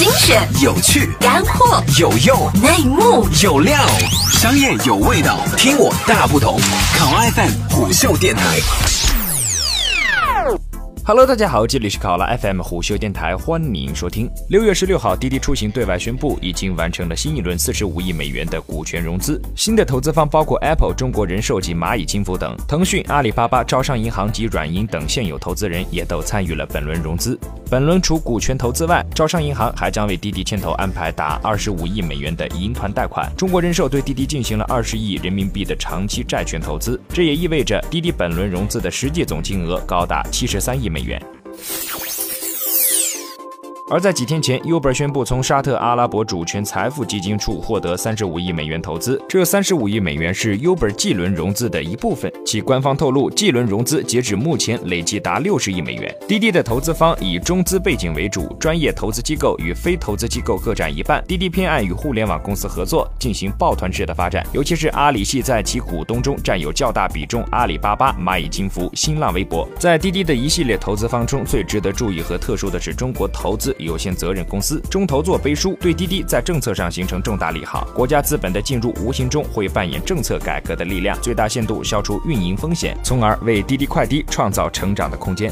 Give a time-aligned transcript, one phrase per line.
[0.00, 3.76] 精选、有趣、干货、有用、内幕、有料，
[4.32, 6.58] 商业有味道，听我大不同。
[6.96, 8.42] 考 FM 虎嗅电台。
[11.04, 14.26] Hello，大家好，这里是考拉 FM 虎嗅电台，欢迎收听。
[14.48, 19.38] 六月十六号，滴滴出行对外宣布，已经完成了新一轮四十五亿美元的股权融资。
[19.54, 27.38] 新的投资方包括 Apple、中国人寿及蚂蚁金服等，腾讯、阿里巴巴、招商银行及软银等现有投资人也都参与了本轮融资。
[27.70, 33.30] 本轮除股权投资外，招商银行还将为滴滴牵头安排达二十五亿美元的银团贷款。
[33.36, 41.22] 中国人寿对滴滴进行了二十亿人民币的长期债权投资，这也意味着滴滴本轮融资的实际总金额高达七十三亿美元。
[43.90, 49.20] 而在几天前，Uber 宣布从沙特阿拉伯主权财富基金处获得三十五亿美元投资。
[49.28, 52.32] 这三十五亿美元是 Uber 季轮融资的一部分。
[52.46, 56.16] 其官方透露，季轮融资截止目前累计达六十亿美元。
[56.28, 61.20] 滴滴的投资方以中资背景为主，专业投资机构与非投资机构各占一半。
[61.26, 69.68] 滴滴偏爱与互联网公司合作，进行抱团式的发展，尤其是阿里系在其股东中占有较大比重，阿里巴巴、蚂蚁金服、新浪微博。
[69.80, 73.74] 在滴滴的一系列投资方中，最值得注意和特殊的是中国投资。
[73.80, 77.88] 有限责任公司中投做背书，对滴滴在政策上形成重大利好。
[77.94, 85.50] 国家资本的进入无形中会扮演政策改革的力量，最大限度消除运营风险，从而为滴滴快滴创造成长的空间。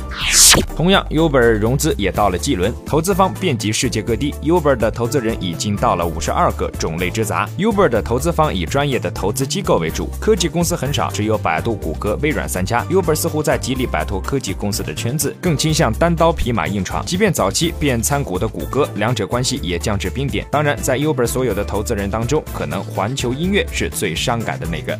[0.76, 7.48] 同样，Uber 融资也到了 G 轮，投资方遍及世界各地，Uber 的投资人已经到了五十二个，种类之杂。
[7.58, 12.84] Uber 的投资方以专业的投资机构为主，科技公司很少，只有百度、谷歌、微软三家。
[12.90, 18.17] Uber 似乎在极力摆脱科技公司的圈子，更倾向单刀匹马硬闯，即便早期便参。
[18.22, 20.47] 股的谷歌，两者关系也降至冰点。
[20.50, 24.98] 当然，在 Uber 所有的投资人当中，可能环球音乐是最伤感的那个。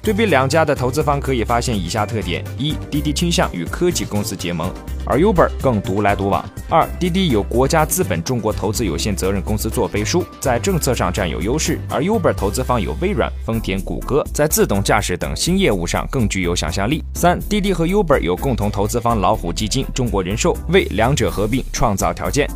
[0.00, 4.72] 对比两家的投资方，可以发现以下特点：一、滴滴倾向与科技公司结盟，
[5.08, 17.02] 而 Uber 更独来独往；二、滴滴有国家资本中国投资有限责任公司做背书，在政策上占有优势；而 Uber 投资方有微软、丰田、谷歌，在自动驾驶等新业务上更具有想象力。
[17.14, 22.46] 三、滴滴和 Uber 有共同投资方老虎基金、中国人寿，为两者合并创造条件。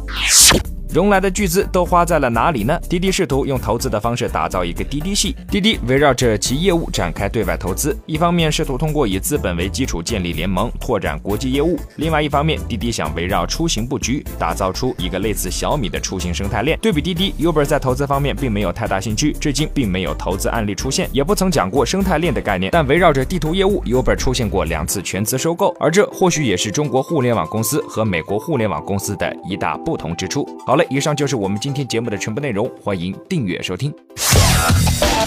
[0.93, 2.79] 融来的巨资都花在了哪里呢？
[2.87, 7.97] 滴滴试图用投资的方式打造一个滴滴系，滴滴围绕着其业务展开对外投资。
[8.05, 16.79] 一方面试图通过以资本为基础建立联盟，拓展国际业务；另外一方面，滴滴想围绕出行布局，打造出一个类似小米的出行生态链。
[16.83, 22.71] 对比滴滴，Uber 在投资方面并没有太大兴趣，至今并没有投资案例出现，也不曾讲过生态链的概念。
[22.71, 30.47] 但围绕着地图业务，Uber 出现过两次全资收购，而这或许也是中国互联网公司和美国互联网公司的一大不同之处。
[30.67, 33.93] 好以上就是我们今天节目的全部内容，欢迎订阅收听。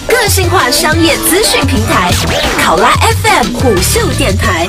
[0.07, 2.11] 个性化商业资讯平台，
[2.59, 2.91] 考拉
[3.23, 4.67] FM 虎嗅电台。